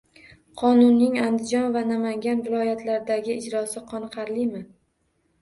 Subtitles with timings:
[0.61, 4.65] Qonunning Andijon va Namangan viloyatlaridagi ijrosi qoniqarlimi?